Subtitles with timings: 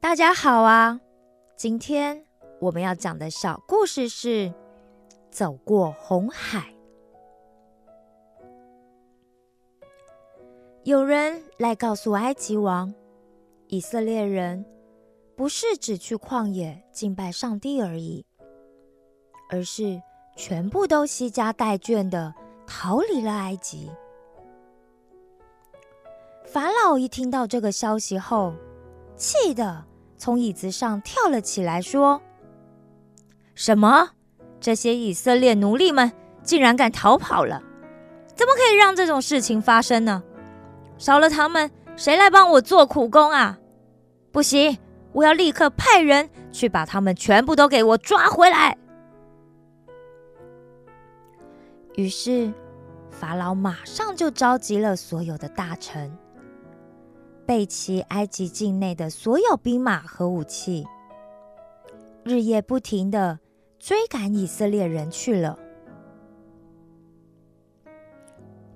[0.00, 0.98] 大家好啊！
[1.56, 2.24] 今天
[2.58, 4.50] 我们要讲的小故事是
[5.30, 6.72] 走过红海。
[10.84, 12.94] 有人来告诉埃及王，
[13.66, 14.64] 以色列人
[15.36, 18.24] 不是只去旷野敬拜上帝而已，
[19.50, 20.00] 而是
[20.34, 22.34] 全部都惜家带眷的
[22.66, 23.90] 逃离了埃及。
[26.46, 28.54] 法老一听到这个消息后，
[29.14, 29.84] 气得
[30.20, 32.20] 从椅子上跳了起来，说
[33.56, 34.10] ：“什么？
[34.60, 36.12] 这些以色列奴隶们
[36.42, 37.62] 竟然敢逃跑了？
[38.34, 40.22] 怎么可以让这种事情发生呢？”
[40.98, 43.58] 少了他们，谁来帮我做苦工啊？
[44.30, 44.76] 不行，
[45.12, 48.76] 我要立刻派人去把他们全部都给我抓回来。
[51.96, 52.52] 于是，
[53.10, 56.14] 法老马上就召集了所有的大臣，
[57.50, 60.86] 备齐埃及境内的所有兵马和武器，
[62.22, 63.40] 日夜不停的
[63.76, 65.58] 追赶以色列人去了。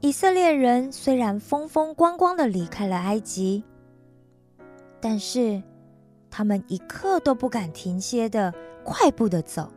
[0.00, 3.64] 以色列人虽然风风光光的离开了埃及，
[5.00, 5.60] 但是
[6.30, 9.68] 他们一刻都不敢停歇的快步的走，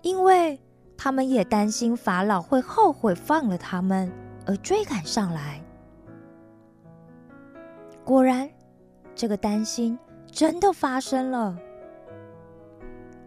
[0.00, 0.58] 因为
[0.96, 4.10] 他们也担心法老会后悔放了他们
[4.46, 5.62] 而追赶上来。
[8.10, 8.50] 果然，
[9.14, 11.56] 这个担心真的发生了。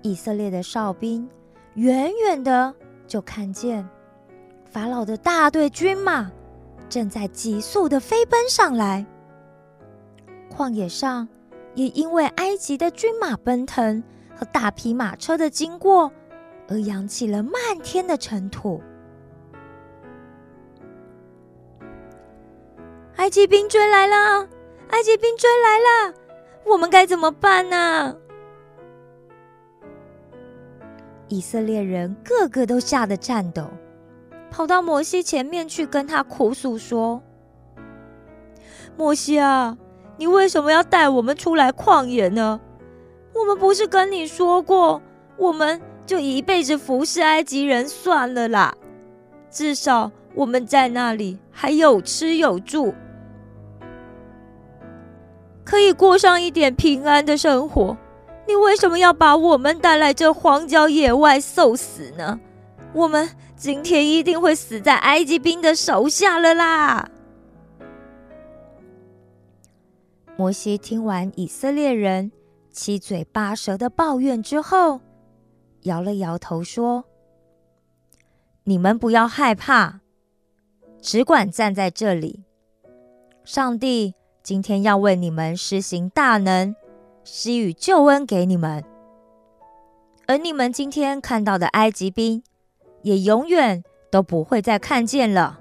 [0.02, 1.26] 以色列的哨兵
[1.76, 2.76] 远远的
[3.08, 3.88] 就看见。
[4.66, 6.30] 法老的大队军马
[6.90, 9.06] 正在急速的飞奔上来，
[10.54, 11.30] 旷野上
[11.76, 14.04] 也因为埃及的军马奔腾
[14.36, 16.12] 和大批马车的经过，
[16.68, 18.82] 而扬起了漫天的尘土。
[23.16, 24.50] 埃及兵追来了！
[24.94, 26.14] 埃及兵追来了！
[26.68, 28.16] 我们该怎么办呢？
[31.30, 33.72] 以色列人个个都吓得颤抖。
[34.52, 37.24] 跑到摩西前面去跟他苦诉说
[38.96, 39.76] ：“摩西啊，
[40.18, 42.62] 你为什么要带我们出来旷野呢？
[43.34, 45.02] 我们不是跟你说过，
[45.38, 48.76] 我们就一辈子服侍埃及人算了啦。
[49.50, 52.94] 至少我们在那里还有吃有住，
[55.74, 57.98] 可以过上一点平安的生活。
[58.48, 62.40] 你为什么要把我们带来这荒郊野外受死呢？
[62.94, 67.10] 我们。”今天一定会死在埃及兵的手下了啦！
[70.36, 72.34] 摩西听完以色列人
[72.70, 75.00] 七嘴八舌的抱怨之后，
[75.84, 77.06] 摇了摇头说
[78.66, 80.02] ：“你们不要害怕，
[81.02, 82.44] 只管站在这里。
[83.46, 84.14] 上帝
[84.44, 86.76] 今天要为你们施行大能，
[87.24, 88.84] 施予救恩给你们。
[90.28, 92.44] 而你们今天看到的埃及兵。”
[93.04, 95.60] 也永远都不会再看见了，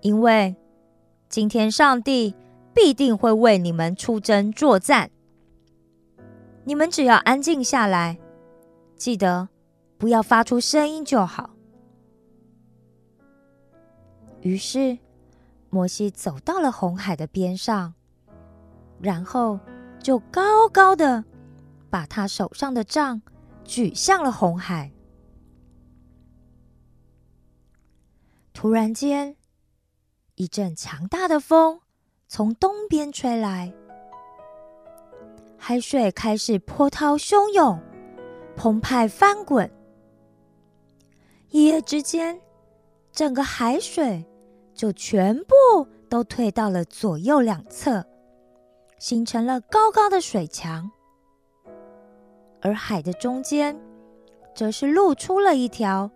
[0.00, 0.56] 因为
[1.28, 2.34] 今天上帝
[2.72, 5.10] 必定会为你们出征作战。
[6.64, 8.18] 你们只要安静下来，
[8.96, 9.50] 记得
[9.98, 11.50] 不要发出声音就好。
[14.40, 14.96] 于是，
[15.70, 17.94] 摩西走到了红海的边上，
[19.00, 19.58] 然后
[20.02, 21.24] 就高高的
[21.88, 23.22] 把他手上的杖
[23.64, 24.92] 举向了红海。
[28.52, 29.36] 突然间，
[30.34, 31.80] 一阵强大的风
[32.26, 33.72] 从东边吹来，
[35.56, 37.80] 海水开始波涛汹涌、
[38.56, 39.70] 澎湃翻滚。
[41.48, 42.40] 一夜之间，
[43.12, 44.24] 整个海水
[44.80, 48.02] 就全部都退到了左右两侧，
[48.98, 50.90] 形成了高高的水墙。
[52.62, 53.78] 而海的中间，
[54.54, 56.10] 则是露出了一条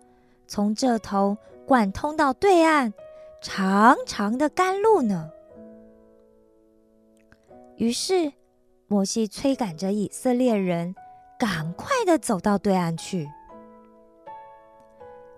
[0.47, 1.37] 从这头。
[1.67, 2.93] 贯通到对岸
[3.39, 5.29] 长长的干路呢。
[7.75, 8.33] 于是，
[8.87, 10.95] 摩西催赶着以色列人
[11.39, 13.29] 赶快的走到对岸去。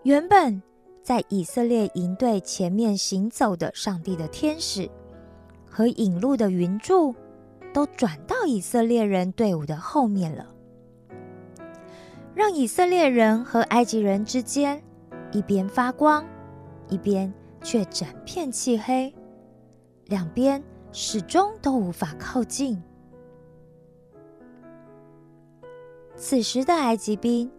[0.04, 0.62] 原本
[1.08, 4.90] 在以色列营队前面行走的上帝的天使
[5.66, 7.16] 和引路的云柱，
[7.74, 10.54] 都转到以色列人队伍的后面了，
[12.36, 14.84] 让以色列人和埃及人之间。
[15.32, 16.26] 一边发光，
[16.90, 19.16] 一边却整片漆黑，
[20.08, 20.62] 两边
[20.92, 22.84] 始终都无法靠近。
[26.18, 27.50] 此时的埃及兵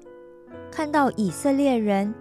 [0.70, 2.14] 看到以色列人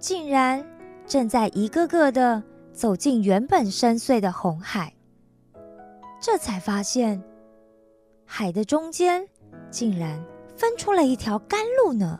[0.00, 0.64] 竟然
[1.06, 2.42] 正在一个个的
[2.72, 4.94] 走进原本深邃的红海，
[6.20, 7.22] 这才发现
[8.24, 9.28] 海的中间
[9.70, 10.24] 竟然
[10.56, 12.18] 分出了一条干路呢。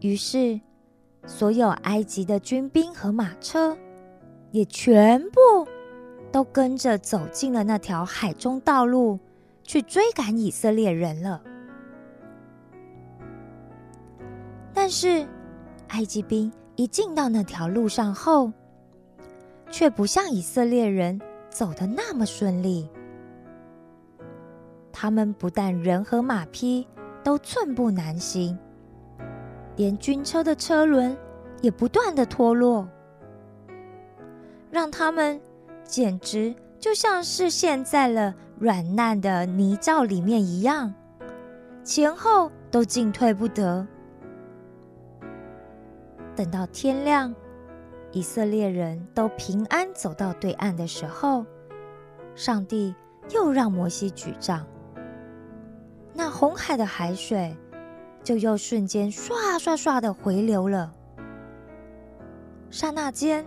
[0.00, 0.60] 于是，
[1.26, 3.78] 所有埃及的军兵和马车
[4.50, 5.40] 也全部
[6.32, 9.20] 都跟着走进了那条海中道路，
[9.62, 11.40] 去追赶以色列人了。
[14.86, 15.26] 但是，
[15.88, 18.52] 埃及兵一进到那条路上后，
[19.68, 22.88] 却不像以色列人走的那么顺利。
[24.92, 26.86] 他们不但人和马匹
[27.24, 28.56] 都寸步难行。
[29.74, 31.18] 连军车的车轮
[31.60, 32.88] 也不断的脱落，
[34.70, 35.40] 让他们
[35.82, 40.94] 简直就像是陷在了软烂的泥沼里面一样，
[41.82, 43.84] 前后都进退不得。
[46.36, 47.34] 等到天亮，
[48.12, 51.44] 以色列人都平安走到对岸的时候，
[52.36, 52.94] 上帝
[53.30, 54.64] 又让摩西举杖，
[56.12, 57.56] 那红海的海水。
[58.22, 60.92] 就又瞬间唰唰唰的回流了，
[62.70, 63.46] 刹那间，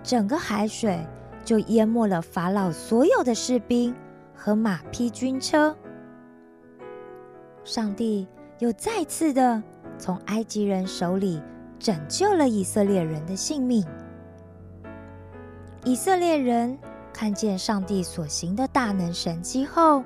[0.00, 1.04] 整个海水
[1.44, 3.92] 就淹没了法老所有的士兵
[4.32, 5.76] 和马匹军车。
[7.64, 8.28] 上帝
[8.60, 9.60] 又再次的
[9.98, 11.42] 从埃及人手里
[11.80, 13.84] 拯救了以色列人的性命。
[15.84, 16.78] 以色列人
[17.12, 20.04] 看见上帝所行的大能神迹后，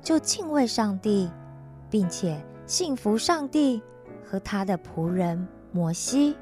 [0.00, 1.28] 就敬畏上帝，
[1.90, 2.42] 并且。
[2.64, 3.82] 信服上帝
[4.24, 6.36] 和他的仆人摩西。